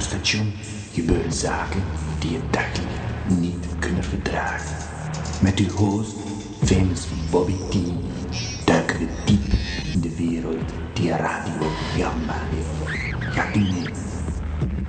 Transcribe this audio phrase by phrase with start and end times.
[0.00, 0.52] station
[0.92, 1.82] gebeuren zaken
[2.18, 2.94] die je dagelijks
[3.28, 4.76] niet kunnen verdragen.
[5.40, 6.16] Met uw host,
[6.64, 7.76] famous Bobby T,
[8.64, 9.52] duiken we diep
[9.92, 13.00] in de wereld die Radio Gamba heeft.
[13.34, 13.66] Gaat u?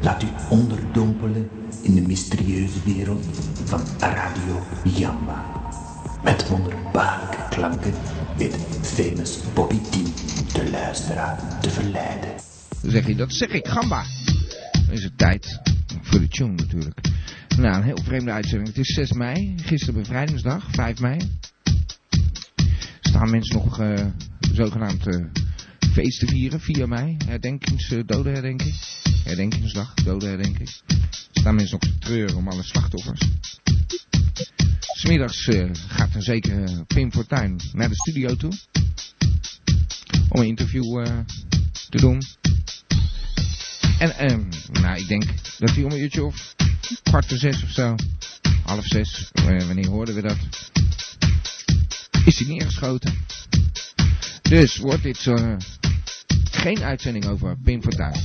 [0.01, 1.49] Laat u onderdompelen
[1.81, 3.25] in de mysterieuze wereld
[3.65, 5.45] van Radio Jamba.
[6.23, 7.93] Met wonderbaarlijke klanken
[8.37, 9.93] weet famous Bobby T
[10.53, 12.29] de luisteraar te verleiden.
[12.81, 14.05] Zeg je, dat zeg ik, gamba.
[14.93, 15.59] Is het tijd
[16.01, 16.99] voor de tune natuurlijk.
[17.57, 18.67] Nou, een heel vreemde uitzending.
[18.67, 21.19] Het is 6 mei, gisteren bevrijdingsdag, 5 mei.
[23.01, 24.05] Staan mensen nog uh,
[24.51, 25.25] zogenaamd uh,
[25.91, 27.17] feest te vieren, 4 mei.
[27.25, 28.73] Herdenkings, uh, dodenherdenking.
[29.23, 30.69] Herdenkingsdag, dodenherdenking.
[31.31, 33.29] Staan mensen nog te treuren om alle slachtoffers.
[34.79, 38.51] Smiddags uh, gaat een zekere Pim Fortuyn naar de studio toe.
[40.29, 41.05] Om een interview
[41.89, 42.21] te doen.
[44.03, 45.23] En um, nou, ik denk
[45.57, 46.55] dat hij om een uurtje of
[47.03, 47.95] kwart voor zes of zo,
[48.63, 50.37] half zes, wanneer hoorden we dat,
[52.25, 53.13] is hij neergeschoten.
[54.41, 55.55] Dus wordt dit uh,
[56.51, 58.21] geen uitzending over Pim Fortuyn.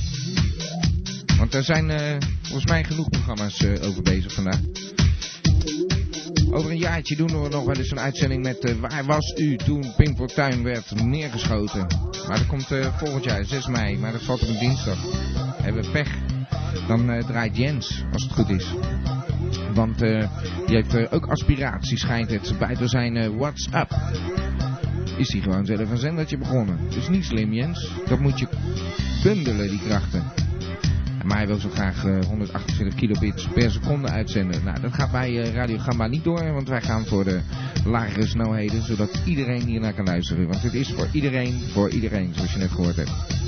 [1.37, 4.59] Want er zijn uh, volgens mij genoeg programma's over bezig vandaag.
[6.51, 9.93] Over een jaartje doen we nog wel eens een uitzending met Waar was u toen
[9.95, 11.87] Pim Fortuyn werd neergeschoten.
[12.27, 14.97] Maar dat komt volgend jaar, 6 mei, maar dat valt op een dinsdag.
[15.61, 16.17] Hebben we pech.
[16.87, 18.73] Dan uh, draait Jens, als het goed is.
[19.73, 20.27] Want die
[20.65, 22.53] heeft ook aspiratie, schijnt het.
[22.59, 23.91] Bij te zijn WhatsApp.
[25.17, 26.77] Is hij gewoon zelf een zendertje begonnen.
[26.89, 27.91] Dus niet slim Jens.
[28.07, 28.47] Dat moet je
[29.23, 30.23] bundelen, die krachten.
[31.29, 34.63] Maar hij wil zo graag uh, 128 kilobits per seconde uitzenden.
[34.63, 37.39] Nou, dat gaat bij uh, Radio Gamba niet door, want wij gaan voor de
[37.85, 40.47] lagere snelheden, zodat iedereen hiernaar kan luisteren.
[40.47, 43.38] Want het is voor iedereen, voor iedereen, zoals je net gehoord hebt.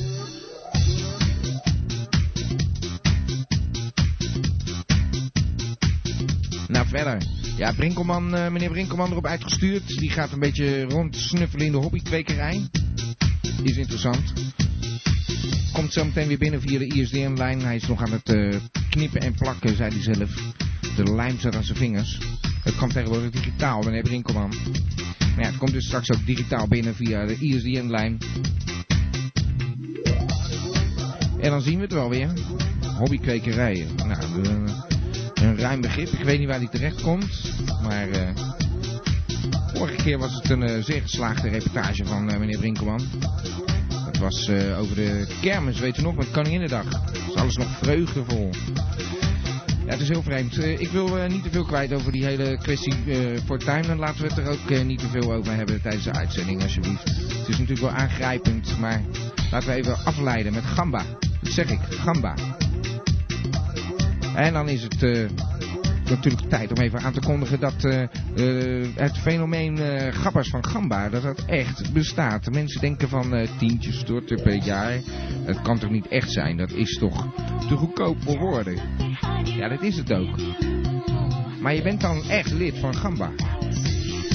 [6.92, 7.22] Verder.
[7.58, 9.88] Ja, Brinkelman, uh, meneer Brinkelman erop uitgestuurd.
[9.88, 12.70] Die gaat een beetje rondsnuffelen in de hobbykwekerij.
[13.64, 14.34] Is interessant.
[15.74, 17.62] Komt zo meteen weer binnen via de ISDN-lijn.
[17.62, 18.56] Hij is nog aan het uh,
[18.90, 20.54] knippen en plakken, zei hij zelf.
[20.96, 22.18] De lijm zat aan zijn vingers.
[22.64, 24.50] Het komt tegenwoordig digitaal, meneer Brinkelman.
[25.20, 28.18] Maar ja, het komt dus straks ook digitaal binnen via de ISDN-lijn.
[31.40, 32.34] En dan zien we het wel weer.
[32.98, 33.88] Hobbykwekerijen.
[33.96, 34.91] Nou,
[35.42, 36.08] een, ruim begrip.
[36.08, 37.54] Ik weet niet waar die terecht komt.
[37.84, 38.30] Maar uh,
[39.74, 43.02] vorige keer was het een uh, zeer geslaagde reportage van uh, meneer Brinkelman.
[44.06, 46.86] Het was over de kermis, weet u nog, met Koninginnedag.
[46.86, 48.50] Het is alles nog vreugdevol.
[49.86, 50.58] Ja, het is heel vreemd.
[50.58, 52.94] Ik wil niet te veel kwijt over die hele kwestie
[53.46, 53.88] Fortuyn.
[53.88, 57.04] Dan laten we het er ook niet te veel over hebben tijdens de uitzending, alsjeblieft.
[57.04, 59.02] Het is natuurlijk wel aangrijpend, maar
[59.52, 61.04] laten we even afleiden met Gamba.
[61.42, 62.36] Dat zeg ik, Gamba.
[64.36, 65.30] En dan is het
[66.10, 68.02] natuurlijk tijd om even aan te kondigen dat uh,
[68.36, 69.78] uh, het fenomeen
[70.14, 72.44] gabbers van Gamba, dat dat echt bestaat.
[72.44, 75.00] De mensen denken van tientjes storten per jaar.
[75.46, 76.58] Dat kan toch niet echt zijn?
[76.58, 77.28] Dat is toch
[77.68, 78.80] te goedkoop voor woorden?
[79.44, 80.40] Ja, dat is het ook.
[81.62, 83.32] Maar je bent dan echt lid van Gamba.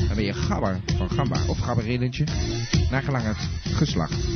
[0.07, 2.25] Dan ben je gabber van Gamba of gabberinnetje,
[2.91, 4.27] naar gelang het geslacht.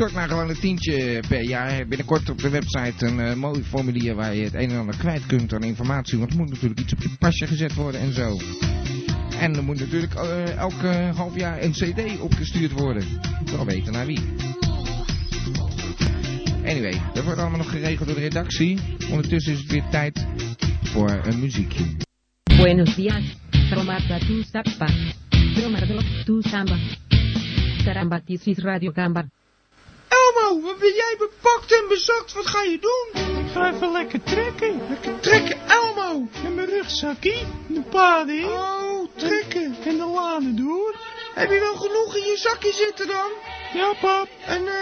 [0.00, 1.86] Stort maar gewoon een tientje per jaar.
[1.86, 5.26] Binnenkort op de website een uh, mooi formulier waar je het een en ander kwijt
[5.26, 6.18] kunt aan informatie.
[6.18, 8.36] Want er moet natuurlijk iets op je pasje gezet worden en zo.
[9.40, 13.04] En er moet natuurlijk uh, elke half jaar een cd opgestuurd worden.
[13.44, 14.20] Wel weten naar wie.
[16.64, 18.78] Anyway, dat wordt allemaal nog geregeld door de redactie.
[19.10, 20.26] Ondertussen is het weer tijd
[20.82, 21.84] voor een muziekje.
[22.56, 23.36] Buenos días,
[23.70, 24.88] Romata tu sapa.
[25.54, 26.76] Romardo tu samba.
[27.84, 29.24] Carambatisis Radio Gamba.
[30.30, 32.32] Elmo, wat ben jij bepakt en bezakt?
[32.32, 33.22] Wat ga je doen?
[33.44, 34.80] Ik ga even lekker trekken.
[34.88, 36.28] Lekker trekken, Elmo.
[36.44, 38.44] En mijn rugzakje, de paden in.
[38.44, 39.76] Oh, trekken.
[39.84, 40.94] En de laden door.
[41.34, 43.30] Heb je wel genoeg in je zakje zitten dan?
[43.72, 44.28] Ja, pap.
[44.46, 44.72] En uh,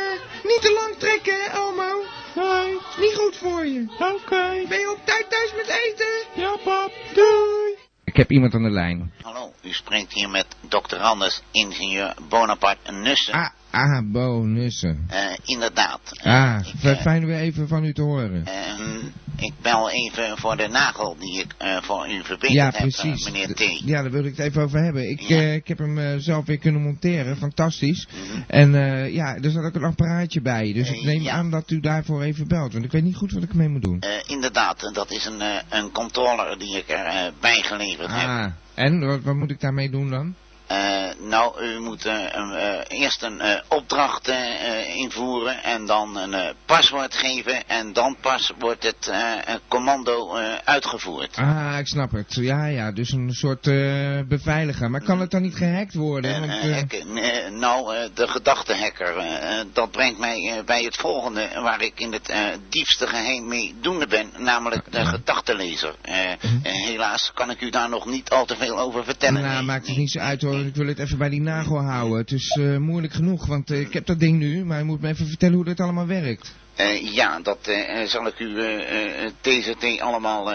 [0.42, 2.04] niet te lang trekken, hè, Elmo?
[2.34, 2.78] Nee.
[2.98, 3.86] Niet goed voor je.
[3.98, 4.12] Oké.
[4.12, 4.66] Okay.
[4.68, 6.42] Ben je op tijd thuis met eten?
[6.42, 6.92] Ja, pap.
[7.14, 7.76] Doei.
[8.04, 9.12] Ik heb iemand aan de lijn.
[9.22, 13.34] Hallo, u spreekt hier met dokter Anders, ingenieur Bonaparte Nussen.
[13.34, 15.08] Ah, ah, Bo Nussen.
[15.10, 16.00] Uh, inderdaad.
[16.22, 18.44] Ah, uh, fijn weer even van u te horen.
[18.46, 19.04] Uh,
[19.36, 23.24] ik bel even voor de nagel die ik uh, voor u verbeterd ja, heb, precies.
[23.24, 23.80] meneer T.
[23.84, 25.10] Ja, daar wil ik het even over hebben.
[25.10, 25.40] Ik, Ja.
[25.40, 28.06] ik heb hem eh, zelf weer kunnen monteren, fantastisch.
[28.08, 28.42] Mhm.
[28.46, 30.72] En eh, ja, er zat ook een apparaatje bij.
[30.72, 31.32] Dus ik Eh, neem ja.
[31.32, 32.72] aan dat u daarvoor even belt.
[32.72, 34.00] Want ik weet niet goed wat ik ermee moet doen.
[34.00, 38.28] Eh, inderdaad, dat is een, eh, een controller die ik erbij bij geleverd heb.
[38.28, 40.34] Ah, en wat, wat moet ik daarmee doen dan?
[41.20, 44.32] Nou, u moet eh, eh, eerst een eh, opdracht
[44.94, 49.12] invoeren en dan een paswoord geven en dan pas wordt het
[49.68, 51.36] commando uitgevoerd.
[51.36, 52.34] Ah, ik snap het.
[52.34, 53.62] Ja, ja, dus een soort
[54.28, 54.90] beveiliger.
[54.90, 56.40] Maar kan het dan niet gehackt worden?
[56.40, 56.92] Want,
[57.58, 62.32] nou, de gedachtehacker, eh, eh, dat brengt mij bij het volgende waar ik in het
[62.68, 65.94] diepste geheim mee doende ben, namelijk de gedachtenlezer.
[66.02, 66.14] Eh,
[66.62, 69.42] helaas kan ik u daar nog niet al te veel over vertellen.
[69.42, 70.58] nou, Nee, maakt het niet zo uit hoor.
[70.58, 72.18] Ik wil het even bij die nagel houden.
[72.18, 74.64] Het is eh, moeilijk genoeg, want eh, ik heb dat ding nu.
[74.64, 76.54] Maar je moet me even vertellen hoe dat allemaal werkt.
[76.78, 77.70] Eh, ja, dat
[78.04, 80.52] zal ik u eh, TZT allemaal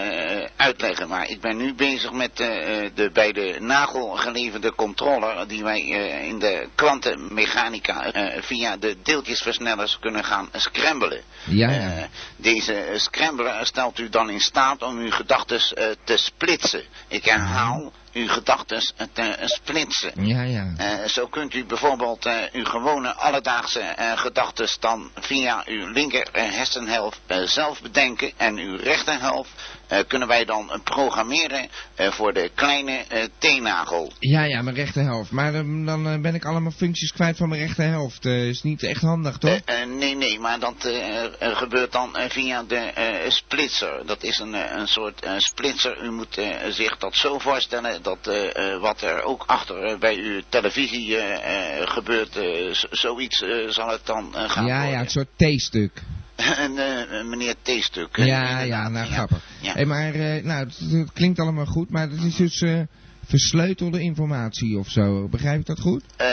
[0.56, 1.08] uitleggen.
[1.08, 5.80] Maar ik ben nu bezig met de bij de nagel geleverde controller die wij
[6.28, 11.20] in de kwantenmechanica eh, via de deeltjesversnellers kunnen gaan scramblen.
[11.44, 12.08] Ja, ja.
[12.36, 15.60] Deze scrambler stelt u dan in staat om uw gedachten
[16.04, 16.82] te splitsen.
[17.08, 18.82] Ik herhaal, uw gedachten
[19.12, 20.26] te splitsen.
[20.26, 20.72] Ja, ja.
[20.76, 26.28] Eh, zo kunt u bijvoorbeeld eh, uw gewone alledaagse eh gedachten dan via uw linker
[26.32, 32.12] eh, hersenhelft eh, zelf bedenken en uw rechterhelft eh, kunnen wij dan eh, programmeren eh,
[32.12, 34.12] voor de kleine eh teennagel.
[34.18, 35.30] Ja, ja, mijn rechterhelft.
[35.30, 38.26] Maar eh, dan eh, ben ik allemaal functies kwijt van mijn rechterhelft.
[38.26, 39.60] Eh is niet echt handig, toch?
[39.64, 44.06] Eh, eh, nee, nee, maar dat eh, eh, gebeurt dan eh, via de eh, splitser.
[44.06, 46.02] Dat is een, eh, een soort eh, splitser.
[46.04, 49.98] U moet eh, zich dat zo voorstellen dat eh, eh, wat er ook achter eh,
[49.98, 54.74] bij uw televisie eh, eh, gebeurt, eh, zoiets eh, zal het dan eh, gaan ja,
[54.74, 54.92] worden.
[54.92, 56.02] ja, het soort T-stuk.
[56.64, 58.16] En eh, meneer T-stuk.
[58.16, 59.12] eh, Ja, ja, nou ja.
[59.12, 59.44] grappig.
[59.60, 59.72] Ja.
[59.72, 62.80] Hey, maar, eh, nou, het, het klinkt allemaal goed, maar het is dus eh,
[63.26, 65.28] versleutelde informatie of zo.
[65.28, 66.02] Begrijp ik dat goed?
[66.16, 66.28] Eh,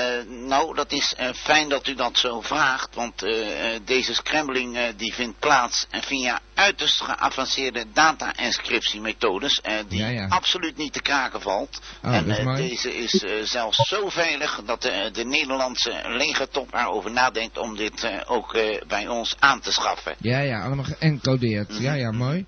[0.48, 3.34] nou, dat is eh, fijn dat u dat zo vraagt, want eh,
[3.86, 10.28] deze scrambling die vindt plaats via uiterst geavanceerde data-inscriptiemethodes, die Ja, ja.
[10.28, 11.82] absoluut niet te kraken valt.
[12.04, 17.76] Oh, en is deze is zelfs zo veilig dat de Nederlandse legertop erover nadenkt om
[17.76, 20.16] dit ook bij ons aan te schaffen.
[20.18, 21.78] Ja, ja, allemaal geëncodeerd.
[21.80, 22.46] Ja, ja, mooi.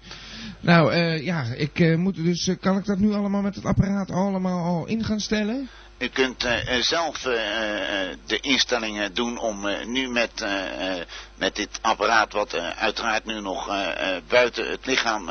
[0.60, 3.66] Nou, eh, ja, ik eh, moet dus, eh, kan ik dat nu allemaal met het
[3.66, 5.68] apparaat allemaal al in gaan stellen?
[5.98, 10.46] U kunt eh, eh, zelf eh, eh, de instellingen doen om nu met,
[11.36, 13.68] met dit apparaat, wat uiteraard nu nog
[14.28, 15.30] buiten het lichaam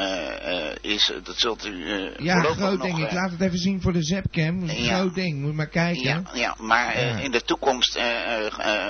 [0.80, 1.86] is, dat zult u
[2.16, 2.98] Ja, groot nog, ding.
[3.04, 4.62] Ik laat het even zien voor de Zapcam.
[4.68, 4.96] Een Ja.
[4.98, 6.02] groot ding, moet maar kijken.
[6.02, 7.16] ja, ja, maar Ja.
[7.18, 7.98] in de toekomst,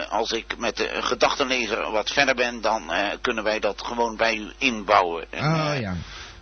[0.09, 4.53] als ik met de gedachtenlezer wat verder ben, dan kunnen wij dat gewoon bij u
[4.59, 5.27] inbouwen.
[5.31, 5.95] En, Oh ja,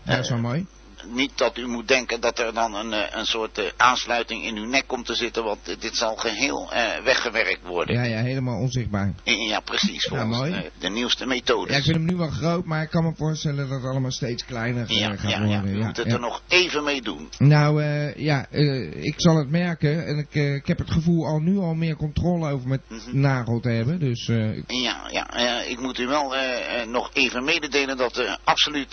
[0.04, 0.66] dat is wel mooi.
[1.06, 4.56] Niet dat u moet denken dat er dan een, eh, een soort eh, aansluiting in
[4.56, 7.94] uw nek komt te zitten, want dit zal geheel eh, weggewerkt worden.
[7.94, 9.12] Ja, ja, helemaal onzichtbaar.
[9.24, 10.04] Ja, precies.
[10.04, 10.52] Ja, Volgens mooi.
[10.52, 11.70] eh, de nieuwste methodes.
[11.72, 14.10] Ja, ik vind hem nu wel groot, maar ik kan me voorstellen dat het allemaal
[14.10, 15.60] steeds kleiner ja, gaat ja, ja.
[15.60, 15.74] worden.
[15.74, 16.12] U moet het ja.
[16.12, 17.28] er nog even mee doen.
[17.38, 17.82] Nou,
[18.16, 18.46] ja,
[18.90, 22.50] ik zal het merken en ik, ik heb het gevoel al nu al meer controle
[22.52, 23.20] over mijn Mhm.
[23.20, 23.98] nagel te hebben.
[23.98, 24.26] Dus
[24.66, 26.34] Ja, ja ik moet u wel
[26.86, 28.92] nog even mededelen dat absoluut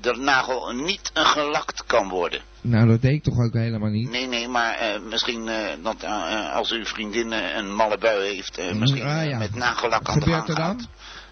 [0.00, 2.40] de nagel niet eh, gelakt kan worden.
[2.60, 4.10] nou, dat deed ik toch ook helemaal niet.
[4.10, 8.74] Nee, nee, maar eh, misschien eh, dat eh, als uw vriendin een malle bui heeft,
[8.74, 9.38] misschien Ah, ja.
[9.38, 10.64] met nagellak aan de gebeurt gang er dan?
[10.80, 10.88] gaat.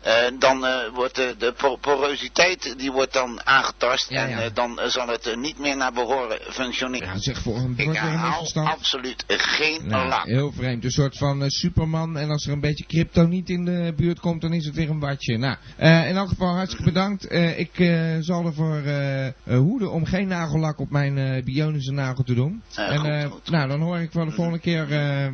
[0.07, 4.41] Eh, dan eh, wordt de, de por- porositeit die wordt dan aangetast Ja, en ja.
[4.41, 7.09] eh, dan zal het niet meer naar behoren functioneren.
[7.09, 8.69] Ja, zeg voor een Ik misverstand.
[8.69, 10.25] absoluut geen Nou, lak.
[10.25, 10.85] heel vreemd.
[10.85, 12.17] Een soort van Superman.
[12.17, 14.91] En als er een beetje crypto niet in de buurt komt, dan is het weer
[14.91, 15.39] een watje.
[15.39, 17.33] Nou, in elk geval hartstikke bedankt.
[17.57, 17.71] Ik
[18.21, 18.83] zal ervoor
[19.45, 22.63] hoeden om geen nagellak op mijn bionische nagel te doen.
[22.75, 23.51] En goed, goed.
[23.51, 24.87] nou, dan hoor ik van de volgende keer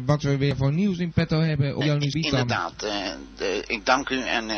[0.07, 1.76] wat we weer voor nieuws in petto hebben.
[1.76, 2.14] Op Jonis.
[2.14, 4.50] Inderdaad, de- ik dank u en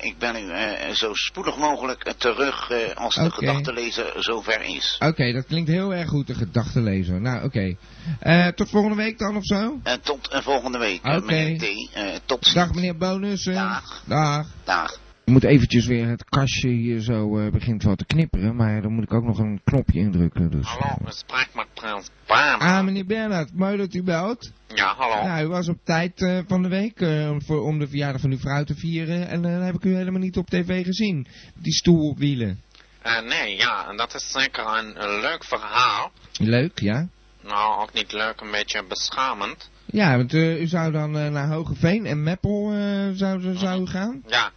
[0.00, 3.34] ik ben u eh, zo spoedig mogelijk eh, terug eh, als de Oké.
[3.34, 4.96] gedachtenlezer zover is.
[4.98, 7.20] Oké, dat klinkt heel erg goed, de gedachtenlezer.
[7.20, 7.74] Nou, oké.
[8.18, 9.80] Eh, tot volgende week dan of zo?
[9.82, 11.24] Eh, tot eh, volgende week, eh, Oké.
[11.24, 11.94] meneer T.
[11.94, 12.54] Eh, tot ziens.
[12.54, 12.98] Dag meneer.
[12.98, 14.02] Dag.
[14.06, 14.46] Dag.
[14.64, 14.98] Dag.
[15.30, 18.92] Ik moet eventjes weer het kastje hier zo eh, begint wel te knipperen, maar dan
[18.92, 20.50] moet ik ook nog een knopje indrukken.
[20.50, 20.66] Dus.
[20.66, 22.62] Hallo, u spreekt met prins Bernhard.
[22.62, 24.52] Ah, meneer Bernhard, mooi dat u belt.
[24.66, 25.22] Ja, hallo.
[25.26, 28.30] Nou, u was op tijd eh, van de week eh, voor, om de verjaardag van
[28.30, 31.26] uw vrouw te vieren en eh, dan heb ik u helemaal niet op tv gezien.
[31.54, 32.60] Die stoel op wielen.
[33.02, 36.10] Eh, nee, ja, en dat is zeker een, een leuk verhaal.
[36.38, 37.08] Leuk, ja?
[37.42, 39.70] Nou, ook niet leuk, een beetje beschamend.
[39.92, 43.86] Ja, want eh, u zou dan eh, naar Hogeveen en Meppel eh, zou, zou u
[43.86, 44.22] gaan?
[44.26, 44.52] Ja,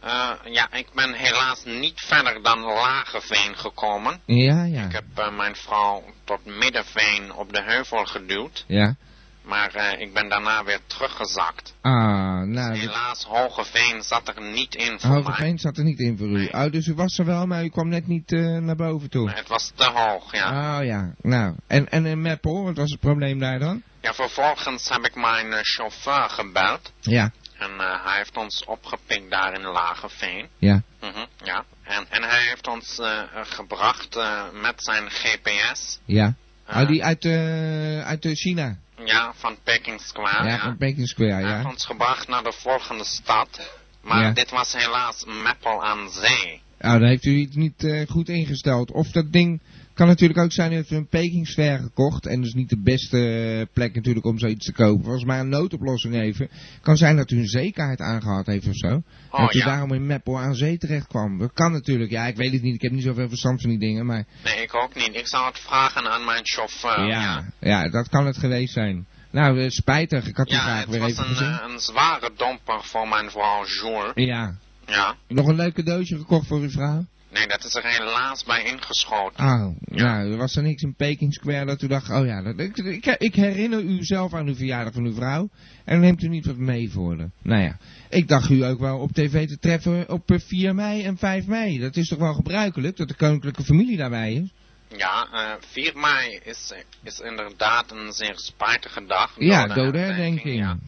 [0.00, 4.20] eh, ja, ik ben helaas niet verder dan Lageveen gekomen.
[4.24, 4.84] Ja, ja.
[4.84, 8.64] Ik heb eh, mijn vrouw tot Middenveen op de heuvel geduwd.
[8.66, 8.94] Ja.
[9.42, 11.74] Maar eh, ik ben daarna weer teruggezakt.
[11.80, 15.18] Ah, nou, dat- Helaas, Hogeveen zat er niet in voor mij.
[15.18, 16.32] Hogeveen zat er niet in voor u.
[16.32, 16.52] Nee.
[16.52, 19.30] Oh, dus u was er wel, maar u kwam net niet naar boven toe.
[19.30, 20.78] Het was te hoog, ja.
[20.78, 21.54] Oh ja, nou.
[21.66, 23.82] En, en in Meppel, wat was het probleem daar dan?
[24.00, 26.92] Ja, vervolgens heb ik mijn chauffeur gebeld.
[27.00, 30.46] Ja, En eh, hij heeft ons opgepikt daar in Lageveen.
[30.58, 30.82] ja.
[31.00, 31.64] Mhm, ja.
[31.82, 35.98] En, en hij heeft ons eh, gebracht eh, met zijn GPS.
[36.04, 36.34] Ja.
[36.68, 38.76] Oh, die uit, eh uit China.
[39.04, 40.44] Ja, van Peking Square.
[40.44, 40.58] ja, ja.
[40.58, 41.68] van Peking Square, Hij heeft ja.
[41.70, 43.70] ons gebracht naar de volgende stad.
[44.02, 44.30] Maar Ja.
[44.30, 46.60] dit was helaas Meppel aan zee.
[46.78, 48.90] Nou, dan heeft u iets niet goed ingesteld.
[48.92, 49.60] Of dat ding
[49.98, 52.26] kan natuurlijk ook zijn, u heeft een Peking Square gekocht.
[52.26, 55.02] En dus niet de beste plek natuurlijk om zoiets te kopen.
[55.04, 56.48] Volgens mij een noodoplossing even.
[56.80, 58.86] Kan zijn dat u een zeekaart aangehad heeft of zo.
[58.88, 59.64] en Oh dat u ja.
[59.64, 61.38] daarom in Meppel aan zee terecht kwam.
[61.38, 62.74] Dat kan natuurlijk, ja, ik weet het niet.
[62.74, 64.24] Ik heb niet zoveel verstand van die dingen, maar...
[64.44, 65.10] Nee, ik ook niet.
[65.14, 67.06] Ik zal het vragen aan mijn chauffeur.
[67.06, 69.06] ja, ja, dat kan het geweest zijn.
[69.30, 70.26] Nou, eh, spijtig.
[70.26, 71.52] Ik had u Ja, graag het weer was even een, gezien.
[71.52, 74.12] eh, een zware domper voor mijn vrouw Jules.
[74.14, 74.54] Ja.
[74.86, 75.14] Ja.
[75.28, 77.04] Nog een leuk cadeautje gekocht voor uw vrouw?
[77.30, 79.44] Nee, dat is er helaas bij ingeschoten.
[79.44, 82.58] Oh, nou, er was er niks in Peking Square dat u dacht, oh ja, dat,
[82.58, 85.48] ik, ik, ik herinner u zelf aan uw verjaardag van uw vrouw.
[85.84, 87.16] En dan neemt u niet wat mee voor.
[87.42, 91.02] Nou ja, ik dacht u ook wel op tv te treffen op eh, 4 mei
[91.02, 91.78] en 5 mei.
[91.78, 94.52] Dat is toch wel gebruikelijk, dat de koninklijke familie daarbij is?
[94.96, 99.34] Ja, eh 4 mei is, is inderdaad een zeer spijtige dag.
[99.38, 100.58] Ja, dode herdenking.
[100.58, 100.78] Ja.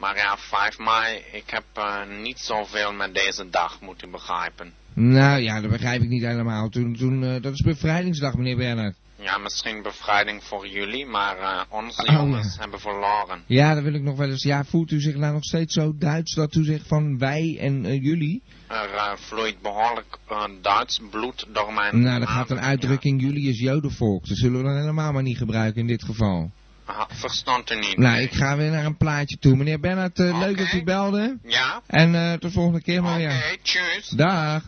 [0.00, 4.72] Maar ja, 5 mei, ik heb eh, niet zoveel met deze dag moeten begrijpen.
[4.94, 6.68] Nou ja, dat begrijp ik niet helemaal.
[6.68, 8.96] Toen, toen, eh, dat is bevrijdingsdag, meneer Bernhard.
[9.16, 12.60] Ja, misschien bevrijding voor jullie, maar eh, onze Oh, jongens ja.
[12.60, 13.42] hebben verloren.
[13.46, 14.42] Ja, dan wil ik nog wel eens.
[14.42, 17.96] Ja, voelt u zich nou nog steeds zo Duits dat u zegt van wij en
[18.00, 18.42] jullie?
[18.68, 23.48] Er eh, vloeit behoorlijk eh, Duits bloed door mijn Nou, dat gaat een uitdrukking, jullie
[23.48, 24.28] is jodenvolk.
[24.28, 26.50] Dat zullen we dan helemaal maar niet gebruiken in dit geval.
[26.96, 27.96] Ah, Verstond u niet?
[27.96, 29.56] Nou, ik ga weer naar een plaatje toe.
[29.56, 30.64] Meneer Bernhard, eh, leuk Oké.
[30.64, 31.38] dat u belde.
[31.42, 31.80] Ja?
[31.86, 33.58] En eh, tot de volgende keer maar Oké, weer.
[33.62, 34.08] tjus.
[34.08, 34.62] Dag.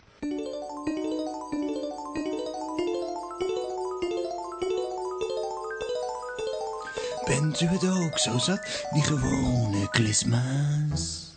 [7.25, 11.31] Bent u het ook zo zat, die gewone klisma's?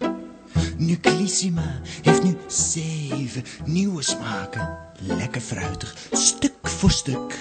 [0.76, 4.78] Nuclissima heeft nu zeven nieuwe smaken.
[4.98, 7.34] Lekker fruitig, stuk voor stuk.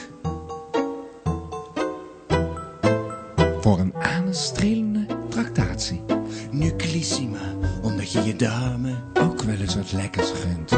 [3.66, 6.04] Voor een aanstrelende tractatie.
[6.52, 9.04] Nuclissima, omdat je je dame...
[9.14, 10.72] Ook wel eens wat lekkers gunt.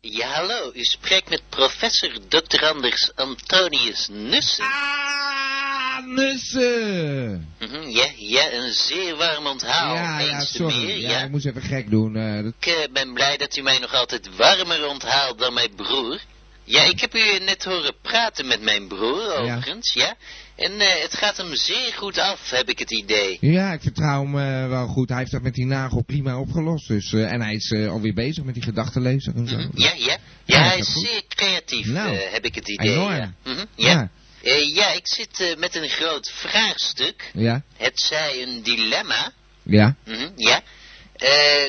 [0.00, 0.70] Ja, hallo.
[0.74, 2.64] U spreekt met professor Dr.
[2.64, 4.64] Anders Antonius Nussen.
[4.64, 7.54] Ah, nussen!
[7.60, 9.94] Mhm, ja, ja, een zeer warm onthaal.
[9.94, 10.84] ja, ja, eens te sorry.
[10.84, 11.24] meer, ja, ja.
[11.24, 12.16] ik moest even gek doen.
[12.16, 12.52] eh, dat...
[12.60, 16.20] Ik eh, ben blij dat u mij nog altijd warmer onthaalt dan mijn broer.
[16.64, 20.16] Ja, ik heb u net horen praten met mijn broer, overigens, ja.
[20.56, 23.38] En eh, het gaat hem zeer goed af, heb ik het idee.
[23.40, 25.08] Ja, ik vertrouw hem eh, wel goed.
[25.08, 26.88] Hij heeft dat met die nagel prima opgelost.
[26.88, 29.56] Dus, eh, en hij is alweer bezig met die gedachtenlezer en zo.
[29.56, 30.04] Mhm, Ja, ja.
[30.06, 31.06] Ja, Ja, hij is goed.
[31.08, 32.92] zeer creatief, Nou, heb ik het idee.
[32.92, 33.14] enorm.
[33.14, 33.32] Ja.
[33.44, 34.10] Mhm, ja.
[34.42, 34.54] Ja.
[34.74, 37.30] Ja, ik zit met een groot vraagstuk.
[37.34, 39.32] Ja, Het zij een dilemma.
[39.62, 39.96] ja.
[40.04, 40.60] Mhm, ja.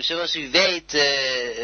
[0.01, 0.97] Zoals u weet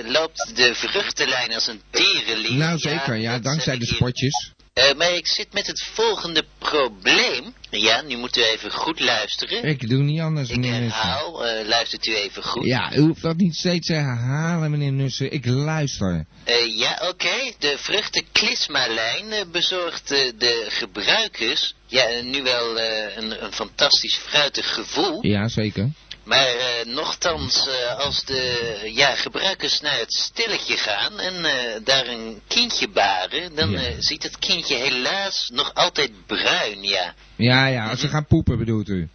[0.05, 2.53] loopt de vruchtenlijn als een tierenlier.
[2.57, 4.51] Nou zeker, ja, dankzij de spotjes.
[4.73, 7.53] Eh, maar ik zit met het volgende probleem.
[7.69, 9.63] Ja, nu moet u even goed luisteren.
[9.63, 11.01] Ik doe niet anders, Ik meneer Nussen.
[11.01, 12.65] herhaal, eh, luistert u even goed.
[12.65, 15.31] Ja, u hoeft dat niet steeds te herhalen, meneer Nussen.
[15.31, 16.25] Ik luister.
[16.43, 17.51] Eh, ja, oké.
[17.59, 21.73] De vruchtenklisma-lijn eh, bezorgt de gebruikers...
[21.87, 25.25] Ja, nu wel een, een fantastisch fruitig gevoel.
[25.25, 25.89] Ja, zeker.
[26.23, 32.07] Maar eh, nochtans, eh, als de ja, gebruikers naar het stilletje gaan en eh, daar
[32.07, 33.81] een kindje baren, dan Ja.
[33.99, 37.13] ziet het kindje helaas nog altijd bruin, ja.
[37.35, 39.09] Ja, ja, als ze gaan poepen bedoelt u.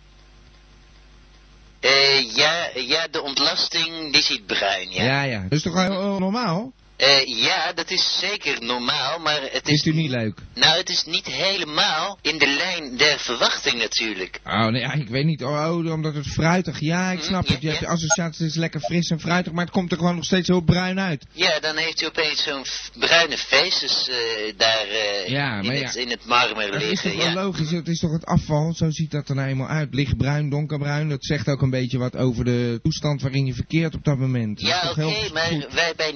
[1.81, 5.05] Eh, ja, ja, de ontlasting, die ziet bruin, ja.
[5.05, 5.41] Ja, ja.
[5.43, 6.73] Dat is toch wel heel normaal?
[6.97, 9.73] Eh, ja, dat is zeker normaal, maar het is...
[9.75, 10.38] Is u niet leuk?
[10.55, 14.41] Nou, het is niet helemaal in de lijn der verwachting natuurlijk.
[14.45, 15.43] Oh, nee, ja, ik weet niet.
[15.45, 16.81] Oh, oh, omdat het fruitig.
[16.81, 17.62] Ja, ik Hm, snap ja, het.
[17.62, 20.15] Je hebt de associatie, het is lekker fris en fruitig, maar het komt er gewoon
[20.15, 21.25] nog steeds heel bruin uit.
[21.33, 22.65] Ja, dan heeft u opeens zo'n
[22.99, 24.17] bruine feestjes eh,
[24.57, 26.00] daar eh, Ja, in, het, ja.
[26.00, 27.11] in het marmer Dat is liggen.
[27.12, 27.71] toch wel logisch?
[27.71, 28.75] Het is toch het afval?
[28.75, 29.95] Zo ziet dat er nou eenmaal uit.
[29.95, 31.09] Lichtbruin, donkerbruin.
[31.09, 34.61] Dat zegt ook een beetje wat over de toestand waarin je verkeert op dat moment.
[34.61, 36.12] Ja, oké, maar wij bij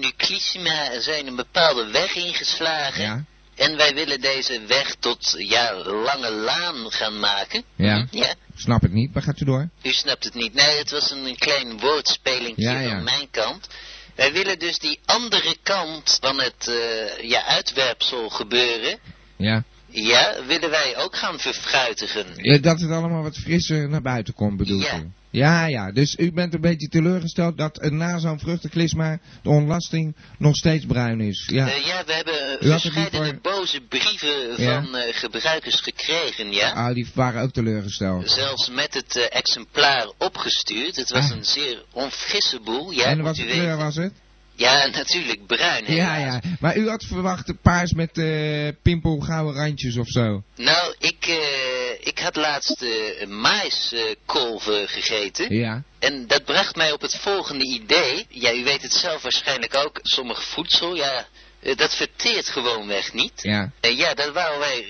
[0.71, 3.03] Nuclissima zijn een bepaalde weg ingeslagen.
[3.03, 3.25] Ja,
[3.55, 7.65] En wij willen deze weg tot, ja, Lange Laan gaan maken.
[7.77, 8.07] Ja.
[8.11, 8.35] Ja.
[8.57, 9.69] snap het niet, maar gaat u door.
[9.83, 10.55] U snapt het niet.
[10.55, 12.89] Nee, het was een, een klein woordspelingje Ja, ja.
[12.89, 13.69] van mijn kant.
[14.15, 18.99] Wij willen dus die andere kant van het eh, ja, uitwerpsel gebeuren.
[19.37, 19.65] Ja.
[19.91, 22.27] Ja, willen wij ook gaan verfruitigen.
[22.37, 24.99] Ja, Dat het allemaal wat frisser naar buiten komt, bedoelt Ja.
[24.99, 25.11] u?
[25.33, 25.93] Ja, ja.
[25.93, 31.21] Dus u bent een beetje teleurgesteld dat na zo'n vruchtenklisma de ontlasting nog steeds bruin
[31.21, 31.49] is.
[31.53, 31.69] Ja.
[31.69, 34.83] Eh, ja, we hebben eh, verschillende boze brieven Ja.
[34.83, 36.73] van eh, gebruikers gekregen, ja.
[36.73, 38.31] Ah, die waren ook teleurgesteld.
[38.31, 40.97] Zelfs met het exemplaar opgestuurd.
[40.97, 41.37] Het was Ah.
[41.37, 43.05] een zeer onfrisse boel, ja.
[43.05, 44.13] en wat kleur was het?
[44.61, 45.85] Ja, natuurlijk bruin.
[45.87, 46.41] Ja, ja.
[46.61, 50.43] Maar u had verwacht paars met eh pimpelgouden randjes of zo.
[50.57, 55.55] Nou, ik, eh, ik had laatst eh maiskolven gegeten.
[55.55, 55.83] Ja.
[55.99, 58.27] En dat bracht mij op het volgende idee.
[58.29, 59.99] Ja, u weet het zelf waarschijnlijk ook.
[60.03, 61.27] Sommig voedsel, ja,
[61.75, 63.43] dat verteert gewoonweg niet.
[63.43, 63.71] Ja.
[63.81, 64.85] En ja, daar wouden wij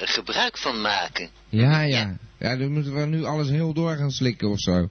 [0.00, 1.30] gebruik van maken.
[1.48, 2.16] Ja, ja.
[2.38, 4.88] Ja, dan moeten we nu alles heel door gaan slikken of zo.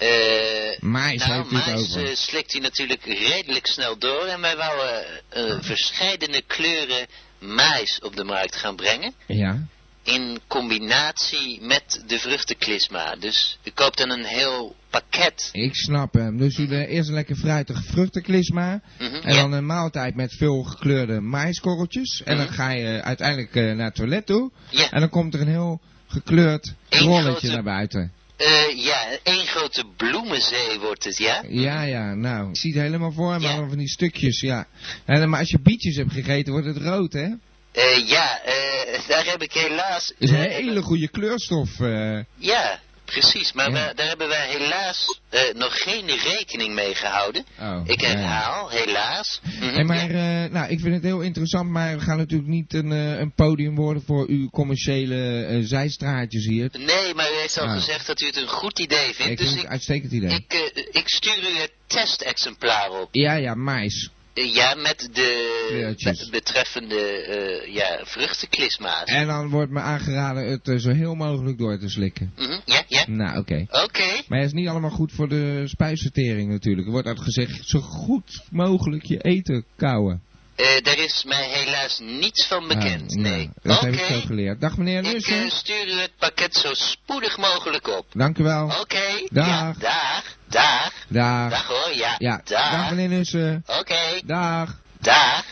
[0.00, 4.24] Eh Mais nou, mais slikt u natuurlijk redelijk snel door.
[4.24, 7.06] En wij wouden eh verscheidene kleuren
[7.38, 9.12] mais op de markt gaan brengen.
[9.26, 9.66] Ja.
[10.02, 13.16] In combinatie met de vruchtenklisma.
[13.16, 15.48] Dus u koopt dan een heel pakket.
[15.52, 16.38] Ik snap hem.
[16.38, 18.80] Dus u de eerst een lekker fruitig vruchtenklisma.
[18.98, 19.40] Mhm, En ja.
[19.40, 22.22] dan een maaltijd met veel gekleurde maiskorreltjes.
[22.24, 22.54] En dan Mhm.
[22.54, 24.50] ga je uiteindelijk eh, naar het toilet toe.
[24.70, 24.90] Ja.
[24.90, 28.12] En dan komt er een heel gekleurd Eén rolletje grote- naar buiten.
[28.40, 31.42] Eh, ja, één grote bloemenzee wordt het, ja?
[31.48, 32.48] Ja, ja, nou.
[32.48, 33.40] Ik zie het helemaal voor me.
[33.40, 33.48] Ja.
[33.50, 34.66] allemaal van die stukjes, ja.
[35.04, 37.28] En, maar als je bietjes hebt gegeten, wordt het rood, hè?
[37.72, 40.12] Eh, ja, eh, daar heb ik helaas...
[40.18, 41.80] Is een hele goede kleurstof.
[41.80, 42.18] eh.
[42.36, 43.52] Ja, precies.
[43.52, 43.92] Maar Ja.
[43.94, 47.44] daar hebben wij helaas eh, nog geen rekening mee gehouden.
[47.60, 48.08] Oh, Ik ja.
[48.08, 49.40] herhaal, helaas.
[49.42, 50.44] Mhm, Hey, maar ja.
[50.44, 53.32] eh, nou, ik vind het heel interessant, maar we gaan natuurlijk niet een, eh, een
[53.34, 56.68] podium worden voor uw commerciële zijstraatjes hier.
[56.78, 57.72] Nee, maar u heeft al Ah.
[57.72, 59.30] gezegd dat u het een goed idee vindt.
[59.32, 60.30] ik dus vind het ik, een uitstekend idee.
[60.30, 63.08] ik, ik stuur u het testexemplaar op.
[63.12, 64.10] Ja, ja, mais.
[64.34, 69.04] Ja, met de be- betreffende eh, ja, vruchtenklisma's.
[69.04, 72.32] En dan wordt me aangeraden het eh, zo heel mogelijk door te slikken.
[72.36, 73.04] Mhm, ja, ja.
[73.06, 73.66] Nou, oké.
[73.70, 74.22] Oké.
[74.28, 76.86] Maar het is niet allemaal goed voor de spijsvertering natuurlijk.
[76.86, 80.22] Er wordt altijd gezegd, zo goed mogelijk je eten kouwen.
[80.56, 83.50] Eh, daar is mij helaas niets van bekend, Ah, nou, nee.
[83.62, 84.60] dat heb ik zo geleerd.
[84.60, 85.50] Dag meneer Ik Nussen.
[85.50, 88.06] stuur u het pakket zo spoedig mogelijk op.
[88.12, 88.64] Dank u wel.
[88.80, 89.26] Oké.
[89.30, 89.46] Dag.
[89.46, 90.29] Ja, dag.
[90.50, 90.92] Dag.
[91.08, 91.50] Dag.
[91.50, 92.14] Dag hoor, ja.
[92.18, 92.70] Ja, Dag.
[92.70, 93.62] dag meneer Nussen.
[93.80, 94.26] Oké.
[94.26, 94.80] Dag.
[95.00, 95.44] Dag.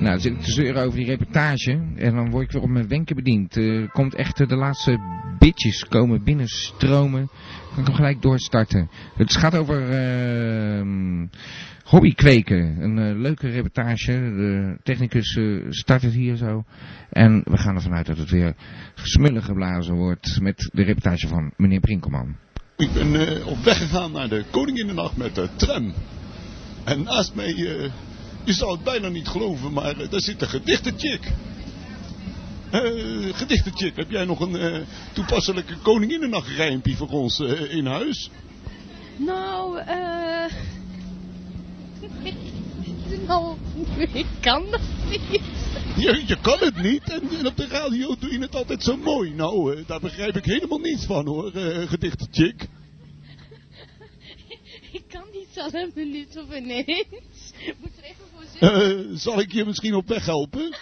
[0.00, 1.70] Nou, dan zit ik te zeuren over die reportage.
[1.96, 3.56] En dan word ik weer op mijn wenken bediend.
[3.56, 4.98] Er komt echt eh, de laatste
[5.38, 7.30] bitjes komen binnenstromen.
[7.30, 8.90] Dan kan ik hem gelijk doorstarten.
[9.16, 11.26] Het gaat over ehm
[11.84, 12.82] hobbykweken.
[12.82, 14.12] Een eh, leuke reportage.
[14.12, 16.64] De technicus start het hier zo.
[17.10, 18.54] En we gaan ervan uit dat het weer
[18.94, 22.36] smullig geblazen wordt met de reportage van meneer Brinkelman.
[22.76, 25.94] Ik ben eh, op weg gegaan naar de Koninginnennacht met de tram.
[26.84, 27.90] En naast mij, eh,
[28.44, 31.32] je zou het bijna niet geloven, maar eh, daar zit een gedichtenchick.
[32.70, 34.80] Eh gedichtenchick, heb jij nog een eh,
[35.12, 38.30] toepasselijke Koninginnennachtrijmpje voor ons eh, in huis?
[39.16, 40.52] Nou, eh.
[43.28, 43.56] nou,
[44.12, 45.40] ik kan dat niet.
[45.96, 48.96] Je, je kan het niet en, en op de radio doe je het altijd zo
[48.96, 49.34] mooi.
[49.34, 52.62] Nou, eh, daar begrijp ik helemaal niets van hoor, eh gedichtenchick.
[54.92, 57.52] Ik kan niet zo een minuut of ineens.
[57.80, 59.18] Moet er even voor zitten.
[59.18, 60.76] Zal ik je misschien op weg helpen?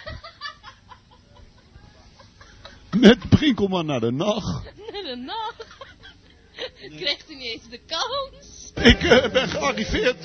[2.96, 4.64] Met Brinkelman naar de nacht.
[4.92, 5.66] Naar de nacht.
[7.01, 8.72] Krijgt u niet eens de kans?
[8.87, 10.22] Ik ben gearriveerd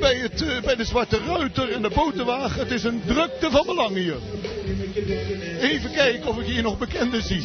[0.00, 2.60] bij, het, eh, bij de Zwarte Ruiter en de botenwagen.
[2.60, 4.16] Het is een drukte van belang hier.
[5.60, 7.42] Even kijken of ik hier nog bekenden zie.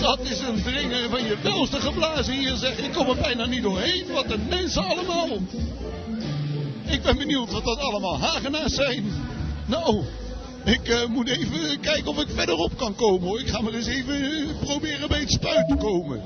[0.00, 2.78] Dat is een dringen van je welste geblazen hier, zeg.
[2.78, 4.04] Ik kom er bijna niet doorheen.
[4.12, 5.28] Wat een mensen allemaal.
[6.86, 9.04] Ik ben benieuwd wat dat allemaal Hagenaars zijn.
[9.66, 10.04] Nou,
[10.64, 13.40] ik eh, moet even kijken of ik verderop kan komen hoor.
[13.40, 16.22] Ik ga maar eens even eh, proberen bij het spuit te komen.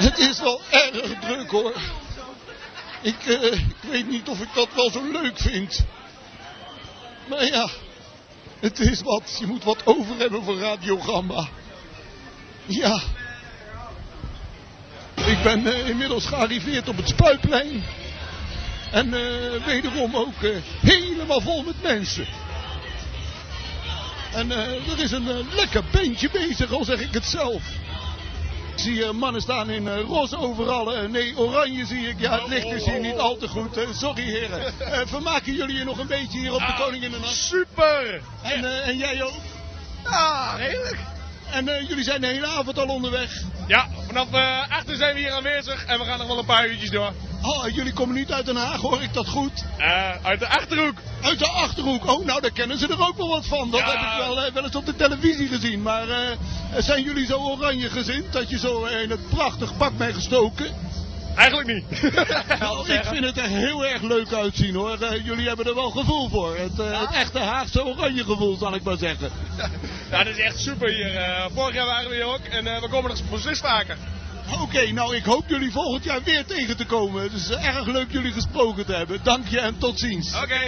[0.00, 1.74] Het is wel erg druk hoor.
[3.02, 5.84] Ik, eh, ik weet niet of ik dat wel zo leuk vind.
[7.28, 7.68] Maar ja,
[8.60, 9.36] het is wat.
[9.40, 11.48] Je moet wat over hebben voor Radio Gamba.
[12.64, 13.02] Ja.
[15.14, 17.84] Ik ben eh, inmiddels gearriveerd op het spuitplein.
[18.92, 20.40] En eh, wederom ook
[20.80, 22.26] helemaal vol met mensen.
[24.32, 27.62] En er is een lekker beentje bezig, al zeg ik het zelf.
[28.80, 30.94] Ik zie eh, mannen staan in eh, roze overal.
[30.94, 32.20] eh, nee, oranje zie ik.
[32.20, 33.78] Ja, het licht is hier niet al te goed.
[33.92, 34.72] sorry heren.
[35.08, 37.34] Vermaken jullie je nog een beetje hier op de Koninginnenacht?
[37.36, 38.20] Super!
[38.42, 39.40] En, en jij ook?
[40.04, 40.98] Ah, heerlijk.
[41.50, 43.42] En jullie zijn de hele avond al onderweg?
[43.66, 44.32] Ja, vanaf
[44.68, 47.12] 8 uur zijn we hier aanwezig en we gaan nog wel een paar uurtjes door.
[47.42, 49.64] Oh, jullie komen niet uit Den Haag, hoor ik dat goed?
[49.78, 50.94] Uh, uit de Achterhoek.
[51.22, 52.06] Uit de Achterhoek?
[52.10, 53.70] Oh, nou, daar kennen ze er ook wel wat van.
[53.70, 53.86] Dat Ja.
[53.86, 55.82] heb ik wel, eh, wel eens op de televisie gezien.
[55.82, 56.16] Maar eh,
[56.78, 60.66] zijn jullie zo oranje gezind dat je zo in het prachtig pak bent gestoken?
[61.36, 62.12] Eigenlijk niet.
[62.60, 64.98] Nou, ik vind het er heel erg leuk uitzien hoor.
[65.00, 66.56] Eh, jullie hebben er wel gevoel voor.
[66.56, 69.30] Het, eh, het echte Haagse oranje gevoel zal ik maar zeggen.
[70.10, 71.16] Ja, dat is echt super hier.
[71.16, 73.96] Eh, vorig jaar waren we hier ook en eh, we komen nog precies vaker.
[74.58, 77.22] Oké, nou ik hoop jullie volgend jaar weer tegen te komen.
[77.22, 79.20] Het is erg leuk jullie gesproken te hebben.
[79.22, 80.34] Dank je en tot ziens.
[80.42, 80.60] Oké.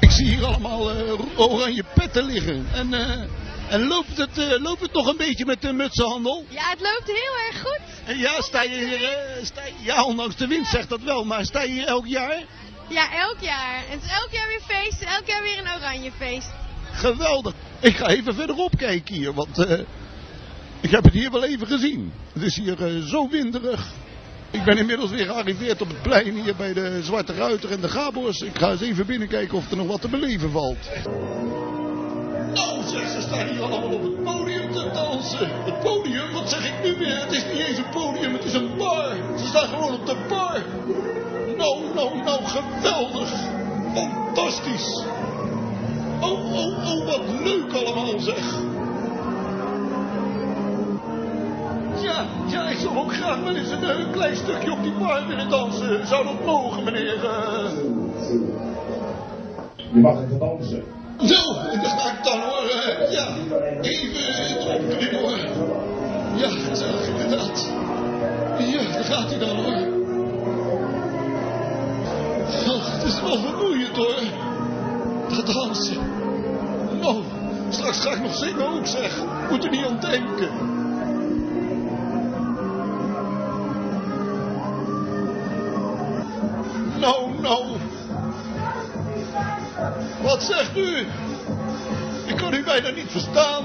[0.00, 2.66] Ik zie hier allemaal eh, oranje petten liggen.
[2.72, 3.22] En, eh,
[3.68, 6.44] en loopt, het, eh, loopt het nog een beetje met de mutsenhandel?
[6.48, 7.80] Ja, het loopt heel erg goed.
[8.04, 11.24] En ja, sta je hier, eh, sta je- ja, ondanks de wind zegt dat wel,
[11.24, 12.42] maar sta je hier elk jaar?
[12.88, 13.82] Ja, elk jaar.
[13.88, 15.02] Het is elk jaar weer feest.
[15.02, 16.50] Elk jaar weer een oranje feest.
[16.92, 17.52] Geweldig.
[17.80, 19.78] Ik ga even verderop kijken hier, want eh,
[20.80, 22.12] ik heb het hier wel even gezien.
[22.32, 23.92] Het is hier eh, zo winderig.
[24.50, 27.88] Ik ben inmiddels weer gearriveerd op het plein hier bij de Zwarte Ruiter en de
[27.88, 28.40] Gabors.
[28.40, 30.90] Ik ga eens even binnenkijken of er nog wat te beleven valt.
[32.54, 35.48] Nou zeg, ze staan hier allemaal op het podium te dansen.
[35.64, 37.20] Het podium, wat zeg ik nu weer?
[37.20, 39.16] Het is niet eens een podium, het is een bar.
[39.38, 40.62] Ze staan gewoon op de bar.
[41.56, 43.30] Nou, nou, nou, geweldig.
[43.94, 45.04] Fantastisch.
[46.20, 48.72] Oh, oh, oh, wat leuk allemaal zeg.
[52.14, 55.26] Ja, ja, ik zou ook graag wel eens een, eh, klein stukje op die bar
[55.26, 56.06] willen dansen.
[56.06, 57.24] Zou dat mogen, meneer?
[57.24, 57.70] eh?
[59.92, 60.82] Je mag even dansen.
[61.18, 62.68] Zo, daar ga ik dan hoor.
[62.68, 63.26] eh, ja,
[63.80, 65.38] even erin hoor.
[66.36, 67.66] Ja, zo, inderdaad.
[68.58, 69.92] Ja, daar gaat hij dan hoor.
[72.68, 74.22] Oh, het is wel vermoeiend hoor.
[75.36, 75.96] Dat dansen.
[77.00, 77.22] Nou,
[77.68, 79.22] straks ga ik nog zingen ook zeg.
[79.50, 80.50] Moet er niet aan denken.
[87.44, 87.64] Nou.
[90.22, 91.06] Wat zegt u?
[92.26, 93.64] Ik kan u bijna niet verstaan.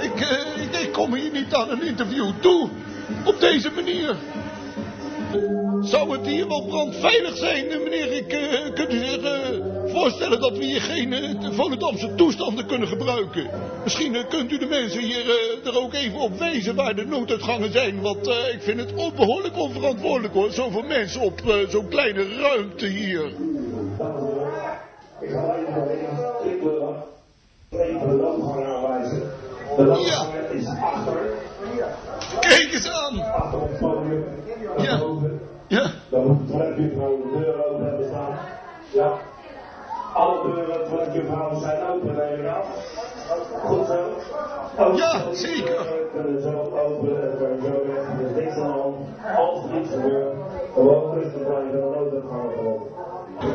[0.00, 2.68] Ik, eh, ik, kom hier niet aan een interview toe.
[3.24, 4.16] Op deze manier.
[5.80, 8.12] Zou het hier wel brandveilig zijn, meneer?
[8.12, 13.50] Ik, eh, kunt u eh, voorstellen dat we hier geen eh, Volendamse toestanden kunnen gebruiken?
[13.84, 17.04] Misschien eh, kunt u de mensen hier eh, er ook even op wijzen waar de
[17.04, 18.00] nooduitgangen zijn.
[18.00, 20.50] Want ik vind het onbehoorlijk onverantwoordelijk hoor.
[20.50, 23.26] Zoveel mensen op zo'n kleine ruimte hier.
[25.20, 25.88] Ik ga even
[26.44, 27.06] even de lamp.
[27.70, 29.32] Even de lamp gaan aanwijzen.
[29.76, 31.36] De lamp is achter.
[32.40, 33.22] Kijk eens aan.
[33.22, 34.24] Achter op het podium.
[34.76, 35.00] Ja.
[35.68, 35.90] Ja.
[36.08, 38.38] Dan moet de toiletjuffrouw de deur open hebben staan.
[38.92, 39.18] Ja.
[40.14, 42.62] Alle deuren, toiletjuffrouwen zijn open, neem ik aan.
[43.60, 44.16] Goed zo.
[44.78, 45.86] Ook Ja, de zeker.
[46.56, 47.82] Open en zo
[48.24, 48.96] is niks aan hand.
[49.36, 50.34] Als er iets gebeurt,
[50.74, 52.86] gewoon rustig gewoon.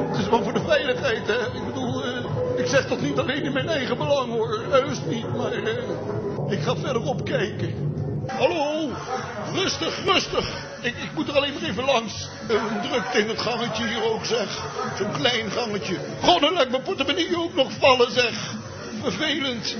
[0.09, 1.39] Het is wel voor de veiligheid, hè.
[1.57, 2.25] Ik bedoel, eh,
[2.55, 4.63] ik zeg toch niet alleen in mijn eigen belang, hoor.
[4.69, 5.73] Heus niet, maar eh,
[6.47, 7.91] ik ga verderop kijken.
[8.27, 8.89] Hallo,
[9.53, 10.65] rustig, rustig.
[10.81, 12.29] Ik, ik moet er alleen maar even langs.
[12.47, 14.63] Eh, Een drukte in het gangetje hier ook, zeg.
[14.97, 15.95] Zo'n klein gangetje.
[16.21, 18.55] God, dan laat mijn portemonnee ook nog vallen, zeg.
[19.01, 19.77] Vervelend.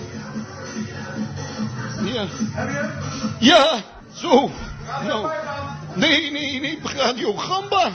[2.04, 2.28] Ja.
[3.40, 4.52] Ja, zo.
[5.04, 5.32] Nou.
[5.96, 7.92] Nee, nee, nee, Radio Gamba.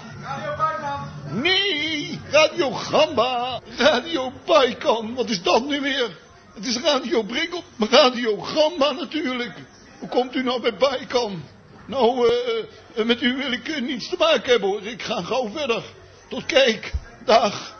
[1.30, 6.16] Nee, Radio Gamba, Radio Baikan, wat is dat nu weer?
[6.54, 9.52] Het is Radio Brikkel, maar Radio Gamba natuurlijk.
[9.98, 11.42] Hoe komt u nou bij Baikan?
[11.86, 12.58] Nou, eh,
[12.94, 14.82] eh, met u wil ik eh, niets te maken hebben hoor.
[14.82, 15.82] Ik ga gauw verder.
[16.28, 16.92] Tot kijk.
[17.24, 17.76] Dag.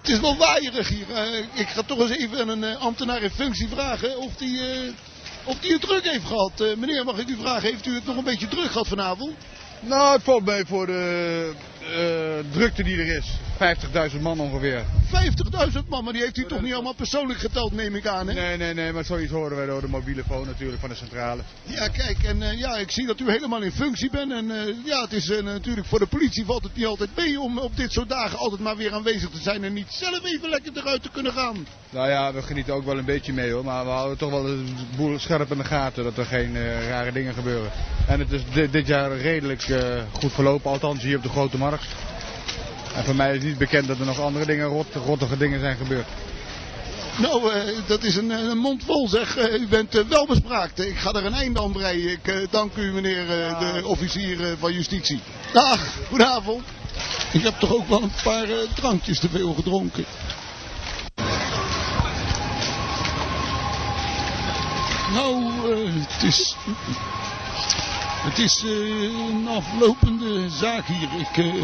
[0.00, 1.10] Het is wel waaierig hier.
[1.14, 4.92] Eh, ik ga toch eens even een eh, ambtenaar in functie vragen of die, eh,
[5.44, 6.60] of die het druk heeft gehad.
[6.60, 9.32] Eh, meneer, mag ik u vragen, heeft u het nog een beetje druk gehad vanavond?
[9.80, 11.52] Nou, het valt mee voor de
[12.50, 13.38] drukte die er is.
[14.14, 14.84] 50.000 man ongeveer.
[15.72, 18.34] 50.000 man, maar die heeft u toch niet allemaal persoonlijk geteld, neem ik aan, hè?
[18.34, 21.42] Nee, nee, nee, maar zoiets horen wij door de mobiele phone natuurlijk van de centrale.
[21.64, 24.32] Ja, kijk, en eh, ja, ik zie dat u helemaal in functie bent.
[24.32, 27.40] En eh, ja, het is eh, natuurlijk voor de politie valt het niet altijd mee
[27.40, 30.48] om op dit soort dagen altijd maar weer aanwezig te zijn en niet zelf even
[30.48, 31.66] lekker eruit te kunnen gaan.
[31.90, 34.42] Nou ja, we genieten ook wel een beetje mee hoor, maar we houden toch wel
[34.42, 34.64] de
[34.96, 37.70] boel scherp in de gaten dat er geen eh, rare dingen gebeuren.
[38.06, 41.58] En het is di- dit jaar redelijk eh, goed verlopen, althans hier op de Grote
[41.58, 41.69] Markt.
[42.94, 45.76] En voor mij is niet bekend dat er nog andere dingen, rot, rottige dingen zijn
[45.76, 46.06] gebeurd.
[47.16, 49.36] Nou, eh, dat is een, een mond vol zeg.
[49.36, 50.80] Eh, u bent eh, wel bespraakt.
[50.80, 52.10] Ik ga er een einde aan breien.
[52.10, 55.20] Ik eh, dank u meneer eh, de officier eh, van justitie.
[55.52, 56.62] Dag, goedenavond.
[57.32, 60.04] Ik heb toch ook wel een paar drankjes te veel gedronken.
[65.12, 66.56] Nou, eh, het is...
[68.20, 71.08] Het is eh, een aflopende zaak hier.
[71.20, 71.54] Ik, eh,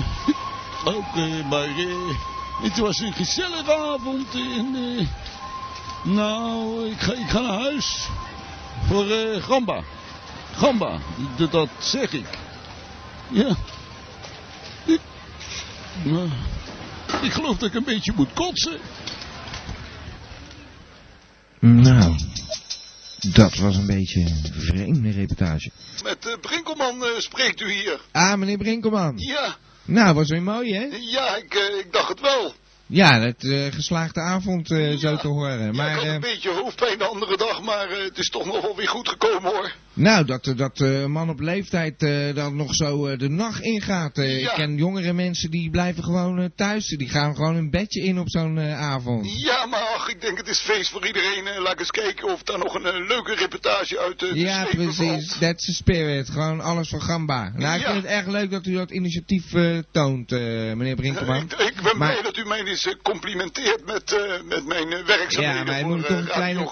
[0.94, 1.68] ook, eh, maar
[2.62, 4.34] het was een gezellige avond.
[4.34, 4.76] En,
[6.02, 8.08] nou, ik ga, ik ga naar huis.
[8.86, 9.06] Voor
[9.40, 9.82] Gamba.
[10.54, 10.98] Gamba,
[11.50, 12.38] dat, zeg ik.
[13.28, 13.56] Ja.
[16.02, 16.28] Nou,
[17.22, 18.78] ik geloof dat ik een beetje moet kotsen.
[21.58, 22.16] Nou,
[23.18, 25.70] dat was een beetje een vreemde reportage.
[26.02, 28.00] Met uh, Brinkelman uh, spreekt u hier.
[28.12, 29.14] Ah, meneer Brinkelman.
[29.16, 29.56] Ja.
[29.84, 30.88] Nou, was weer mooi, hè?
[31.00, 32.54] Ja, ik, uh, ik dacht het wel.
[32.86, 34.96] Ja, het geslaagde avond ja.
[34.96, 35.74] zo te horen.
[35.74, 38.60] Maar, ja, ik had een beetje hoofdpijn de andere dag, maar het is toch nog
[38.60, 39.72] wel weer goed gekomen hoor.
[39.96, 42.00] Nou, dat, dat een man op leeftijd
[42.34, 44.16] dan nog zo de nacht ingaat.
[44.16, 44.22] Ja.
[44.22, 46.86] Ik ken jongere mensen die blijven gewoon thuis.
[46.86, 49.40] Die gaan gewoon een bedje in op zo'n avond.
[49.42, 51.62] Ja, maar ach, ik denk het is feest voor iedereen.
[51.62, 55.36] laat eens kijken of daar nog een leuke reportage uit de Ja, precies.
[55.38, 56.30] That's the spirit.
[56.30, 57.52] Gewoon alles van Gamba.
[57.54, 59.44] Nou, ik vind het erg leuk dat u dat initiatief
[59.90, 61.36] toont, meneer Brinkelman.
[61.36, 62.10] ik, ik ben maar...
[62.10, 64.16] blij dat u mij is complimenteert met,
[64.48, 66.70] met mijn werkzaamheden ja, maar voor moet toch een kleine,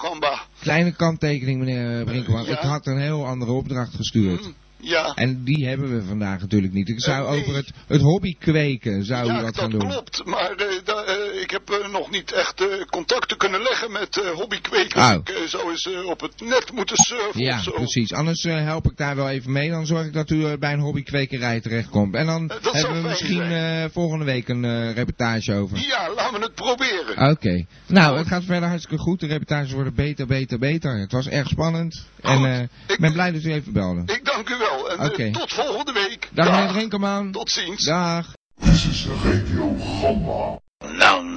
[0.61, 2.45] kleine kanttekening, meneer Brinkman.
[2.45, 2.51] Ja?
[2.51, 4.41] Ik had een heel andere opdracht gestuurd.
[4.41, 4.53] Mm,
[4.85, 5.13] ja.
[5.13, 6.89] En die hebben we vandaag natuurlijk niet.
[6.89, 7.41] Ik zou uh, nee.
[7.41, 9.79] over het, het hobby kweken, zou ja, u dat, dat gaan doen.
[9.79, 10.25] klopt.
[10.25, 11.05] Maar da,
[11.41, 15.13] ik heb nog niet echt contacten kunnen leggen met hobbykwekers.
[15.13, 15.15] Oh.
[15.23, 17.71] Ik zou eens op het net moeten surfen Ja, of zo.
[17.71, 18.13] precies.
[18.13, 19.69] Anders help ik daar wel even mee.
[19.69, 22.15] Dan zorg ik dat u bij een hobbykwekerij terechtkomt.
[22.15, 25.77] En dan hebben we misschien volgende week een reportage over.
[25.77, 27.11] Ja, laten we het proberen.
[27.11, 27.29] Oké.
[27.29, 27.67] Okay.
[27.87, 29.19] Nou, het gaat verder hartstikke goed.
[29.19, 30.99] De reportages worden beter, beter, beter.
[30.99, 32.05] Het was erg spannend.
[32.23, 32.45] Goed.
[32.45, 34.13] En ik ben blij dat u even belde.
[34.13, 34.74] Ik dank u wel.
[34.83, 35.27] En okay.
[35.27, 36.29] uh, tot volgende week.
[36.33, 37.31] Dag, meneer Drinkerman.
[37.31, 37.83] Tot ziens.
[37.83, 38.33] Dag.
[38.55, 40.59] Dit is Radio Gamma.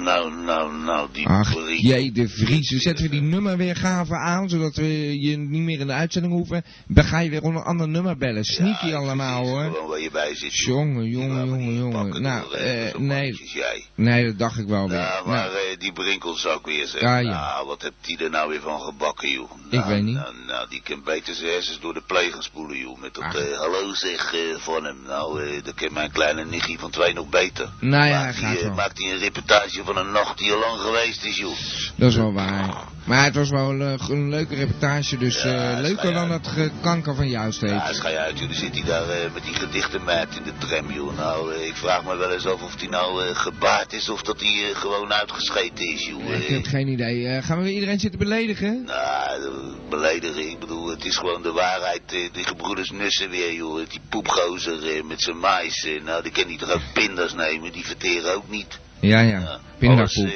[0.09, 1.81] Nou, nou, nou, nou, die Ach, Vries.
[1.81, 2.69] jee, de Vries.
[2.69, 6.63] Dan zetten we die nummerweergave aan, zodat we je niet meer in de uitzending hoeven.
[6.87, 8.43] Dan ga je weer onder een ander nummer bellen.
[8.43, 9.63] Sneaky ja, allemaal, hoor.
[9.63, 10.55] Gewoon waar je bij zit.
[10.55, 12.21] Jongen, jongen, jongen, jongen.
[12.21, 13.49] Nou, eh, nee.
[13.53, 13.85] Jij.
[13.95, 14.97] Nee, dat dacht ik wel weer.
[14.97, 15.77] Ja, maar nou.
[15.77, 17.09] die Brinkel zou ik weer zeggen.
[17.09, 17.29] Ja, ja.
[17.29, 19.51] Nou, wat hebt die er nou weer van gebakken, joh?
[19.69, 20.15] ik nou, weet niet.
[20.15, 22.99] Nou, nou, die kan beter zijn hersens door de plegen spoelen, joh.
[22.99, 24.97] Met dat uh, hallo zeg uh, van hem.
[25.05, 27.69] Nou, uh, dat kan mijn kleine nichtje van twee nog beter.
[27.79, 31.25] Nou ja, maakt hij, maakt hij een reportage van een nacht die al lang geweest
[31.25, 31.57] is, joh.
[31.95, 32.87] Dat is wel waar.
[33.09, 37.15] Maar het was wel een, een leuke reportage, dus Ja, uh, leuker dan het kanker
[37.15, 37.71] van jou steeds.
[37.71, 38.39] Ja, schij uit.
[38.39, 41.17] Dan zit hij daar uh, met die gedichtenmeid in de tram, joh.
[41.17, 44.71] Nou, ik vraag me wel eens af of hij nou gebaard is of dat hij
[44.73, 46.29] gewoon uitgescheten is, joh.
[46.29, 47.41] Ik heb geen idee.
[47.41, 48.83] gaan we weer iedereen zitten beledigen?
[48.83, 49.51] Nou,
[49.89, 50.49] beledigen.
[50.49, 52.01] Ik bedoel, het is gewoon de waarheid.
[52.09, 53.89] die gebroeders Nussen weer, joh.
[53.89, 55.87] Die poepgozer met zijn mais.
[56.03, 57.71] nou, die kan niet toch ook pindas nemen.
[57.71, 58.79] Die verteren ook niet.
[58.99, 59.59] Ja, ja.
[59.77, 60.29] Pindapoep.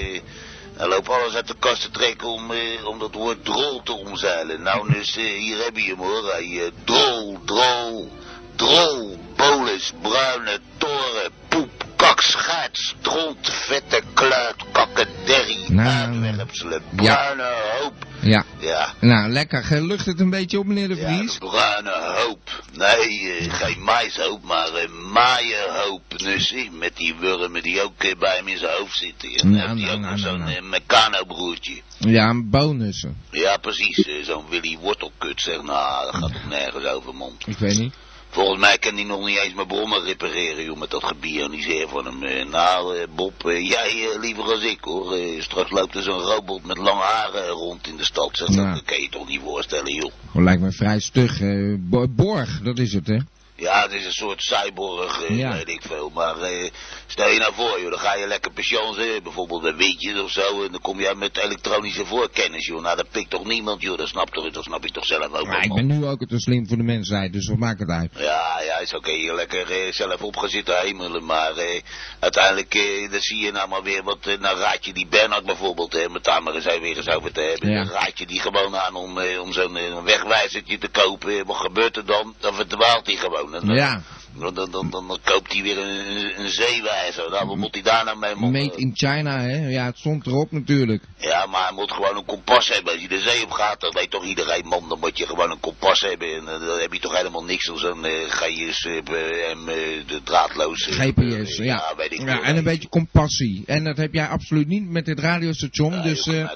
[0.74, 3.94] Hij loopt alles uit de kast te trekken om, eh, om dat woord drol te
[3.94, 4.62] omzeilen.
[4.62, 6.32] Nou, dus eh, hier heb je hem hoor.
[6.32, 8.12] Hij, eh, drol, drol,
[8.56, 11.83] drol, bolus, bruine toren, poep,
[12.24, 15.88] kak, schaat, stront, vette kluit, kakkerderrie, Nou,
[16.24, 17.44] uitwerpselen, bruine
[17.80, 17.94] hoop.
[18.22, 18.46] Ja.
[18.60, 18.94] Ja.
[19.00, 19.82] Nou, lekker.
[19.82, 21.34] Lucht het een beetje op, meneer de Vries?
[21.34, 22.64] Ja, bruine hoop.
[22.74, 26.02] Nee, uh, geen maishoop, maar uh, maaienhoop.
[26.18, 29.30] Nussie, met die wurmen die ook uh, bij hem in zijn hoofd zitten.
[29.30, 30.64] En Nou, dan heeft hij nou, ook nou, nou, zo'n nou.
[30.64, 31.82] uh, Meccano-broertje.
[32.00, 33.18] Ja, bonussen.
[33.32, 34.08] Ja, precies.
[34.26, 37.36] zo'n Willy Wortelkut zegt, nou, dat gaat toch nergens over, man.
[37.46, 37.94] Ik weet niet.
[38.34, 42.06] Volgens mij kan hij nog niet eens mijn brommen repareren, joh, met dat gebioniseer van
[42.06, 42.50] hem.
[42.50, 45.18] Nou, Bob, eh, jij liever als ik, hoor.
[45.40, 48.30] Straks loopt er zo'n robot met lange haren rond in de stad.
[48.34, 48.74] Zeg, Ja.
[48.74, 50.12] Dat kan je toch niet voorstellen, joh.
[50.34, 51.42] Dat lijkt me vrij stug.
[51.42, 53.18] eh, Bo- Borg, dat is het, hè?
[53.56, 55.52] Ja, het is een soort cyborg, eh, Ja.
[55.54, 56.10] weet ik veel.
[56.14, 56.70] Maar eh,
[57.08, 60.32] stel je nou voor, joh, dan ga je lekker pensioen zetten, bijvoorbeeld bij Witjes of
[60.32, 60.64] zo.
[60.64, 62.82] En dan kom jij met elektronische voorkennis, joh.
[62.82, 63.98] Nou, dat pikt toch niemand, joh.
[63.98, 66.40] Dat snap, toch, dat snap ik toch zelf ook Maar ik ben nu ook te
[66.40, 68.12] slim voor de mensheid, dus wat maakt het uit?
[68.18, 69.12] Ja, ja, is oké.
[69.12, 71.26] je lekker eh, zelf op gaan zitten hemelen.
[71.26, 71.82] Maar eh,
[72.20, 75.46] uiteindelijk, eh, dan zie je nou maar weer wat, eh, nou raad je die Bernhard
[75.46, 77.70] bijvoorbeeld, hè, met maar eens weer eens over te hebben.
[77.70, 77.84] Ja.
[77.84, 81.46] Dan raad je die gewoon aan om, eh, om zo'n eh, wegwijzertje te kopen.
[81.46, 82.36] Wat gebeurt er dan?
[82.40, 83.43] Dan verdwaalt hij gewoon.
[83.52, 84.02] Dan, Ja,
[84.40, 87.30] dan, dan, dan, dan koopt hij weer een, een, zeewijzer.
[87.30, 88.36] Nou, wat moet hij daar nou mee?
[88.36, 89.68] made in China, hè?
[89.68, 91.04] Ja, het stond erop natuurlijk.
[91.18, 92.94] Ja, maar hij moet gewoon een kompas hebben.
[92.94, 95.52] Als je de zee op gaat, dan weet toch iedereen, man, dan moet je gewoon
[95.52, 96.28] een kompas hebben.
[96.36, 99.66] En eh, dan heb je toch helemaal niks als een uh, GS en
[100.08, 100.92] de draadloze...
[100.92, 101.94] GPS, eh, ja.
[101.98, 103.64] weet ik Ja, en een beetje compassie.
[103.66, 106.50] En dat heb jij absoluut niet met dit radiostation, dus joh, eh,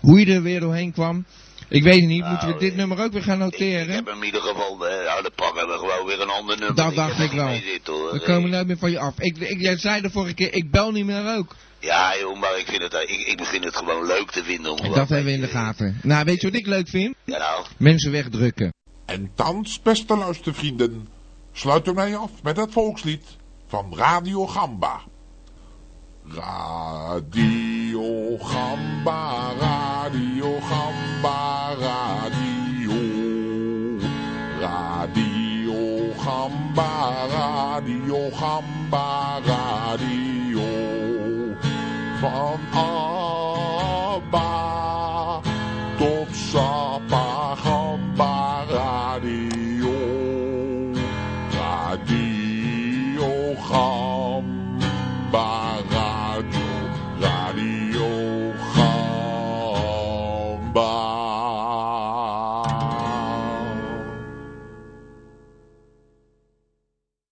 [0.00, 1.26] hoe je er weer doorheen kwam,
[1.68, 2.24] ik weet het niet.
[2.24, 3.94] Moeten we Nou, dit nummer ook weer gaan Ik noteren?
[3.94, 6.76] heb hem in ieder geval, eh, nou, dan pakken we gewoon weer een ander nummer.
[6.76, 7.46] Dat Ik dacht ik wel.
[7.46, 8.12] mee zitten, hoor.
[8.12, 9.18] We komen nooit meer van je af.
[9.18, 11.56] Ik, ik, jij zei de vorige keer, ik bel niet meer ook.
[11.80, 14.72] Ja, joh, maar ik, vind het, ik, ik begin het gewoon leuk te vinden.
[14.72, 15.98] Om En dat hebben we in de gaten.
[16.02, 17.14] Nou, weet je wat ik leuk vind?
[17.24, 17.64] Ja, nou.
[17.76, 18.72] Mensen wegdrukken.
[19.06, 21.08] En En thans, beste luistervrienden,
[21.52, 23.24] sluiten wij af met het volkslied
[23.68, 25.00] van Radio Gamba.
[27.08, 31.07] Radio Gamba, Radio Gamba,
[38.30, 40.62] Gamba, Radio.
[42.20, 42.58] Van